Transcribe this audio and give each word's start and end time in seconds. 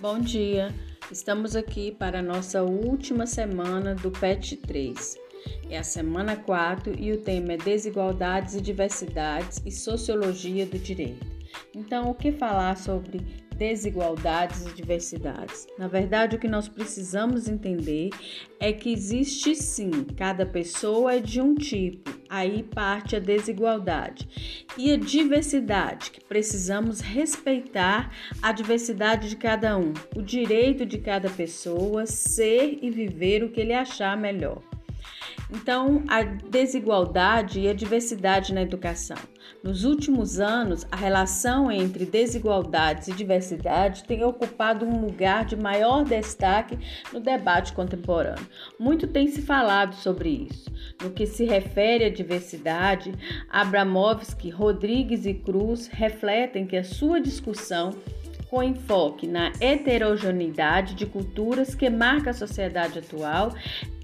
Bom 0.00 0.20
dia, 0.20 0.72
estamos 1.10 1.56
aqui 1.56 1.90
para 1.90 2.20
a 2.20 2.22
nossa 2.22 2.62
última 2.62 3.26
semana 3.26 3.96
do 3.96 4.12
PET 4.12 4.56
3. 4.58 5.16
É 5.68 5.76
a 5.76 5.82
semana 5.82 6.36
4 6.36 6.94
e 6.96 7.10
o 7.10 7.20
tema 7.20 7.54
é 7.54 7.56
Desigualdades 7.56 8.54
e 8.54 8.60
Diversidades 8.60 9.60
e 9.66 9.72
Sociologia 9.72 10.64
do 10.64 10.78
Direito. 10.78 11.26
Então, 11.74 12.08
o 12.08 12.14
que 12.14 12.30
falar 12.30 12.76
sobre 12.76 13.48
desigualdades 13.56 14.66
e 14.66 14.72
diversidades. 14.72 15.66
Na 15.76 15.88
verdade, 15.88 16.36
o 16.36 16.38
que 16.38 16.46
nós 16.46 16.68
precisamos 16.68 17.48
entender 17.48 18.10
é 18.60 18.72
que 18.72 18.92
existe 18.92 19.56
sim, 19.56 19.90
cada 20.16 20.46
pessoa 20.46 21.14
é 21.14 21.18
de 21.18 21.40
um 21.40 21.56
tipo, 21.56 22.17
aí 22.28 22.62
parte 22.62 23.16
a 23.16 23.18
desigualdade. 23.18 24.28
E 24.76 24.92
a 24.92 24.96
diversidade, 24.96 26.10
que 26.10 26.24
precisamos 26.24 27.00
respeitar 27.00 28.12
a 28.42 28.52
diversidade 28.52 29.28
de 29.28 29.36
cada 29.36 29.76
um, 29.76 29.92
o 30.14 30.22
direito 30.22 30.84
de 30.84 30.98
cada 30.98 31.30
pessoa 31.30 32.06
ser 32.06 32.78
e 32.82 32.90
viver 32.90 33.42
o 33.42 33.50
que 33.50 33.60
ele 33.60 33.72
achar 33.72 34.16
melhor. 34.16 34.62
Então, 35.50 36.02
a 36.06 36.22
desigualdade 36.22 37.60
e 37.60 37.68
a 37.68 37.72
diversidade 37.72 38.52
na 38.52 38.62
educação. 38.62 39.16
Nos 39.64 39.84
últimos 39.84 40.38
anos, 40.38 40.86
a 40.92 40.96
relação 40.96 41.72
entre 41.72 42.04
desigualdades 42.04 43.08
e 43.08 43.12
diversidade 43.12 44.04
tem 44.04 44.22
ocupado 44.22 44.84
um 44.84 45.00
lugar 45.00 45.46
de 45.46 45.56
maior 45.56 46.04
destaque 46.04 46.78
no 47.12 47.18
debate 47.18 47.72
contemporâneo. 47.72 48.46
Muito 48.78 49.06
tem 49.06 49.26
se 49.26 49.40
falado 49.40 49.94
sobre 49.94 50.48
isso. 50.50 50.70
No 51.02 51.10
que 51.10 51.26
se 51.26 51.44
refere 51.44 52.04
à 52.04 52.10
diversidade, 52.10 53.12
Abramovski, 53.48 54.50
Rodrigues 54.50 55.24
e 55.24 55.32
Cruz 55.32 55.86
refletem 55.88 56.66
que 56.66 56.76
a 56.76 56.84
sua 56.84 57.20
discussão 57.20 57.94
com 58.50 58.62
enfoque 58.62 59.26
na 59.26 59.52
heterogeneidade 59.60 60.94
de 60.94 61.06
culturas 61.06 61.74
que 61.74 61.88
marca 61.90 62.30
a 62.30 62.34
sociedade 62.34 62.98
atual, 62.98 63.54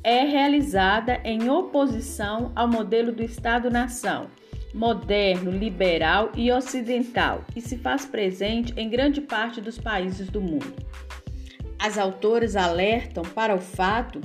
é 0.03 0.25
realizada 0.25 1.21
em 1.25 1.49
oposição 1.49 2.53
ao 2.55 2.69
modelo 2.69 3.13
do 3.13 3.23
Estado-nação 3.23 4.29
moderno, 4.75 5.53
liberal 5.53 6.33
e 6.35 6.51
ocidental 6.51 7.45
e 7.55 7.61
se 7.61 7.79
faz 7.79 8.05
presente 8.05 8.75
em 8.77 8.91
grande 8.91 9.21
parte 9.21 9.61
dos 9.61 9.79
países 9.79 10.29
do 10.29 10.41
mundo. 10.41 10.75
As 11.79 11.97
autoras 11.97 12.57
alertam 12.57 13.23
para 13.23 13.55
o 13.55 13.61
fato 13.61 14.21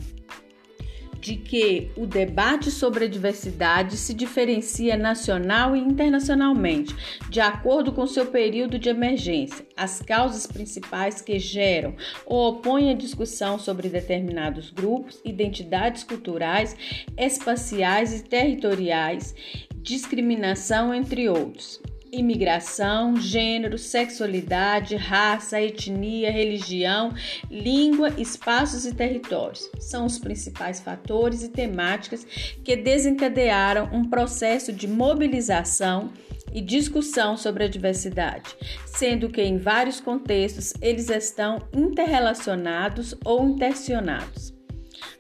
de 1.20 1.36
que 1.36 1.92
o 1.96 2.06
debate 2.06 2.72
sobre 2.72 3.06
a 3.06 3.08
diversidade 3.08 3.98
se 3.98 4.14
diferencia 4.14 4.98
nacional 4.98 5.76
e 5.76 5.80
internacionalmente, 5.80 6.96
de 7.30 7.40
acordo 7.40 7.92
com 7.92 8.08
seu 8.08 8.26
período 8.28 8.80
de 8.80 8.90
emergência, 8.90 9.66
as 9.76 10.02
causas 10.02 10.48
principais 10.48 11.22
que 11.22 11.38
geram 11.40 11.96
ou 12.26 12.50
opõem 12.50 12.92
a 12.92 12.96
discussão 12.96 13.60
sobre 13.60 13.90
determinados 13.90 14.70
grupos, 14.70 15.20
identidades 15.26 16.04
culturais, 16.04 16.76
espaciais 17.18 18.20
e 18.20 18.24
territoriais, 18.24 19.36
discriminação, 19.82 20.94
entre 20.94 21.28
outros 21.28 21.82
imigração, 22.12 23.16
gênero, 23.18 23.78
sexualidade, 23.78 24.96
raça, 24.96 25.62
etnia, 25.62 26.32
religião, 26.32 27.14
língua, 27.50 28.10
espaços 28.18 28.86
e 28.86 28.94
territórios. 28.94 29.70
São 29.80 30.06
os 30.06 30.20
principais 30.20 30.80
fatores 30.80 31.44
e 31.44 31.50
temáticas 31.50 32.26
que 32.64 32.76
desencadearam 32.76 33.90
um 33.94 34.10
processo 34.10 34.72
de 34.72 34.88
mobilização 34.88 36.12
e 36.52 36.62
discussão 36.62 37.38
sobre 37.38 37.64
a 37.64 37.68
diversidade, 37.68 38.56
sendo 38.86 39.30
que 39.30 39.42
em 39.42 39.58
vários 39.58 40.00
contextos 40.00 40.74
eles 40.82 41.10
estão 41.10 41.62
interrelacionados 41.74 43.16
ou 43.24 43.48
intencionados. 43.48 44.59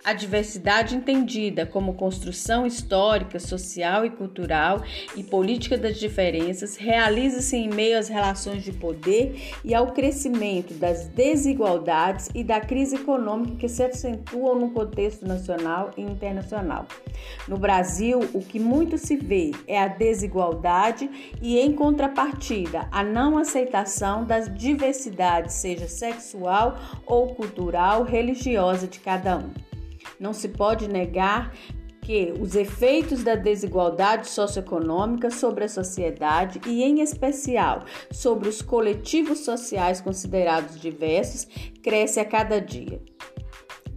A 0.01 0.13
diversidade 0.13 0.95
entendida 0.95 1.65
como 1.65 1.95
construção 1.95 2.65
histórica, 2.65 3.37
social 3.37 4.05
e 4.05 4.09
cultural 4.09 4.81
e 5.13 5.21
política 5.21 5.77
das 5.77 5.99
diferenças 5.99 6.77
realiza-se 6.77 7.57
em 7.57 7.69
meio 7.69 7.99
às 7.99 8.07
relações 8.07 8.63
de 8.63 8.71
poder 8.71 9.53
e 9.63 9.75
ao 9.75 9.91
crescimento 9.91 10.73
das 10.73 11.07
desigualdades 11.09 12.29
e 12.33 12.45
da 12.45 12.61
crise 12.61 12.95
econômica 12.95 13.57
que 13.57 13.67
se 13.67 13.83
acentuam 13.83 14.55
no 14.57 14.71
contexto 14.71 15.27
nacional 15.27 15.91
e 15.97 16.01
internacional. 16.01 16.87
No 17.45 17.57
Brasil, 17.57 18.21
o 18.33 18.39
que 18.39 18.57
muito 18.57 18.97
se 18.97 19.17
vê 19.17 19.51
é 19.67 19.77
a 19.77 19.89
desigualdade 19.89 21.35
e, 21.41 21.59
em 21.59 21.73
contrapartida, 21.73 22.87
a 22.89 23.03
não 23.03 23.37
aceitação 23.37 24.23
das 24.23 24.51
diversidades, 24.57 25.55
seja 25.55 25.89
sexual 25.89 26.79
ou 27.05 27.35
cultural, 27.35 28.03
religiosa 28.03 28.87
de 28.87 29.01
cada 29.01 29.37
um. 29.37 29.68
Não 30.19 30.33
se 30.33 30.49
pode 30.49 30.87
negar 30.87 31.53
que 32.01 32.33
os 32.39 32.55
efeitos 32.55 33.23
da 33.23 33.35
desigualdade 33.35 34.27
socioeconômica 34.27 35.29
sobre 35.29 35.65
a 35.65 35.69
sociedade 35.69 36.59
e, 36.65 36.81
em 36.83 37.01
especial, 37.01 37.85
sobre 38.11 38.49
os 38.49 38.61
coletivos 38.61 39.39
sociais 39.39 40.01
considerados 40.01 40.81
diversos, 40.81 41.47
cresce 41.83 42.19
a 42.19 42.25
cada 42.25 42.59
dia. 42.59 42.99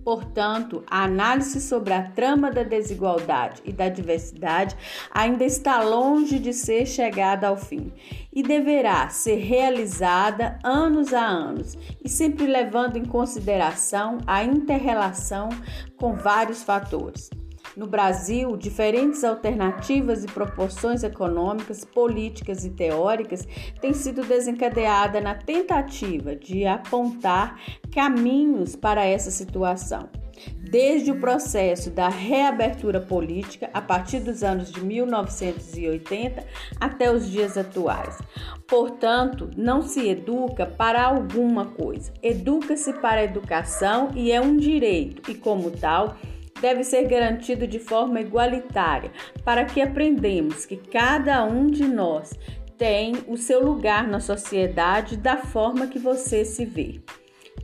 Portanto, 0.05 0.83
a 0.91 1.05
análise 1.05 1.61
sobre 1.61 1.93
a 1.93 2.11
trama 2.11 2.51
da 2.51 2.63
desigualdade 2.63 3.63
e 3.65 3.73
da 3.73 3.89
diversidade 3.89 4.77
ainda 5.11 5.45
está 5.45 5.83
longe 5.83 6.39
de 6.39 6.53
ser 6.53 6.87
chegada 6.87 7.49
ao 7.49 7.57
fim 7.57 7.93
e 8.33 8.43
deverá 8.43 9.09
ser 9.09 9.37
realizada 9.37 10.59
anos 10.65 11.13
a 11.13 11.25
anos 11.25 11.79
e 12.05 12.09
sempre 12.09 12.47
levando 12.47 12.97
em 12.97 13.05
consideração 13.05 14.19
a 14.27 14.43
interrelação 14.43 15.49
com 15.97 16.15
vários 16.15 16.63
fatores. 16.63 17.31
No 17.75 17.87
Brasil, 17.87 18.55
diferentes 18.57 19.25
alternativas 19.25 20.25
e 20.25 20.27
proporções 20.27 21.03
econômicas, 21.03 21.85
políticas 21.85 22.65
e 22.67 22.71
teóricas 22.71 23.49
têm 23.81 23.95
sido 23.95 24.23
desencadeadas 24.23 25.23
na 25.23 25.35
tentativa 25.35 26.37
de 26.37 26.67
apontar 26.67 27.59
caminhos 27.91 28.77
para 28.77 29.05
essa 29.07 29.31
situação. 29.31 30.11
Desde 30.59 31.11
o 31.11 31.21
processo 31.21 31.91
da 31.91 32.09
reabertura 32.09 33.01
política, 33.01 33.71
a 33.73 33.81
partir 33.81 34.21
dos 34.21 34.43
anos 34.43 34.73
de 34.73 34.85
1980 34.85 36.45
até 36.81 37.13
os 37.13 37.31
dias 37.31 37.57
atuais. 37.57 38.19
Portanto, 38.67 39.51
não 39.57 39.83
se 39.83 40.09
educa 40.09 40.67
para 40.67 41.05
alguma 41.05 41.67
coisa, 41.67 42.13
educa-se 42.23 42.93
para 42.95 43.21
a 43.21 43.25
educação 43.25 44.11
e 44.15 44.33
é 44.33 44.41
um 44.41 44.57
direito, 44.57 45.31
e 45.31 45.35
como 45.35 45.71
tal, 45.71 46.17
deve 46.63 46.85
ser 46.85 47.09
garantido 47.09 47.67
de 47.67 47.81
forma 47.81 48.21
igualitária, 48.21 49.11
para 49.45 49.65
que 49.65 49.83
aprendemos 49.83 50.65
que 50.65 50.77
cada 50.77 51.45
um 51.45 51.67
de 51.67 51.85
nós 51.85 52.31
tem 52.79 53.15
o 53.27 53.37
seu 53.37 53.63
lugar 53.63 54.07
na 54.07 54.21
sociedade 54.21 55.17
da 55.17 55.37
forma 55.37 55.89
que 55.89 55.99
você 55.99 56.45
se 56.45 56.65
vê. 56.65 57.01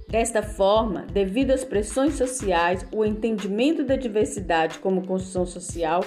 Desta 0.08 0.42
forma, 0.42 1.06
devido 1.12 1.52
às 1.52 1.64
pressões 1.64 2.14
sociais, 2.14 2.84
o 2.92 3.04
entendimento 3.04 3.84
da 3.84 3.94
diversidade 3.94 4.78
como 4.78 5.06
construção 5.06 5.46
social 5.46 6.02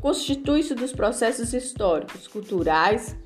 constitui-se 0.00 0.74
dos 0.74 0.92
processos 0.92 1.52
históricos, 1.54 2.26
culturais, 2.26 3.16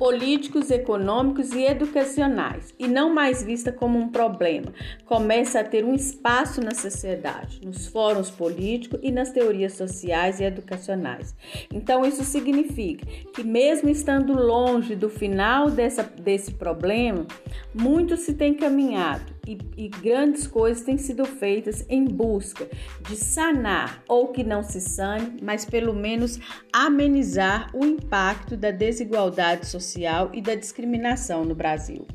políticos, 0.00 0.70
econômicos 0.70 1.52
e 1.52 1.62
educacionais, 1.62 2.74
e 2.78 2.88
não 2.88 3.12
mais 3.12 3.42
vista 3.42 3.70
como 3.70 3.98
um 3.98 4.08
problema, 4.08 4.72
começa 5.04 5.60
a 5.60 5.64
ter 5.64 5.84
um 5.84 5.94
espaço 5.94 6.62
na 6.62 6.70
sociedade, 6.70 7.60
nos 7.62 7.86
fóruns 7.86 8.30
políticos 8.30 8.98
e 9.02 9.12
nas 9.12 9.30
teorias 9.30 9.74
sociais 9.74 10.40
e 10.40 10.44
educacionais. 10.44 11.36
Então, 11.70 12.02
isso 12.02 12.24
significa 12.24 13.04
que, 13.34 13.44
mesmo 13.44 13.90
estando 13.90 14.32
longe 14.32 14.96
do 14.96 15.10
final 15.10 15.70
dessa, 15.70 16.02
desse 16.02 16.52
problema, 16.52 17.26
muito 17.74 18.16
se 18.16 18.32
tem 18.32 18.54
caminhado 18.54 19.39
e, 19.50 19.58
e, 19.76 19.88
grandes 19.88 20.46
coisas 20.46 20.84
têm 20.84 20.96
sido 20.96 21.24
feitas 21.24 21.84
em 21.88 22.04
busca 22.04 22.68
de 23.08 23.16
sanar, 23.16 24.02
ou 24.06 24.28
que 24.28 24.44
não 24.44 24.62
se 24.62 24.80
sane, 24.80 25.38
mas 25.42 25.64
pelo 25.64 25.92
menos 25.92 26.38
amenizar 26.72 27.68
o 27.74 27.84
impacto 27.84 28.56
da 28.56 28.70
desigualdade 28.70 29.66
social 29.66 30.30
e 30.32 30.40
da 30.40 30.54
discriminação 30.54 31.44
no 31.44 31.54
Brasil. 31.54 32.06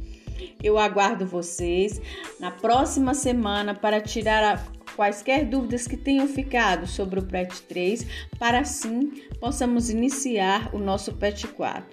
Eu 0.63 0.77
aguardo 0.77 1.25
vocês 1.25 2.01
na 2.39 2.51
próxima 2.51 3.13
semana 3.13 3.75
para 3.75 3.99
tirar 3.99 4.65
quaisquer 4.95 5.45
dúvidas 5.45 5.87
que 5.87 5.97
tenham 5.97 6.27
ficado 6.27 6.87
sobre 6.87 7.19
o 7.19 7.23
PET 7.23 7.63
3, 7.63 8.07
para 8.39 8.59
assim 8.59 9.23
possamos 9.41 9.89
iniciar 9.89 10.73
o 10.73 10.79
nosso 10.79 11.13
PET 11.13 11.47
4. 11.47 11.85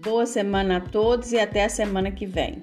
Boa 0.00 0.24
semana 0.24 0.78
a 0.78 0.80
todos 0.80 1.32
e 1.32 1.38
até 1.38 1.64
a 1.64 1.68
semana 1.68 2.10
que 2.10 2.26
vem. 2.26 2.62